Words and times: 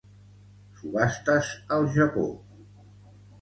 Subhastes 0.79 1.51
al 1.77 1.87
Japó. 1.99 2.25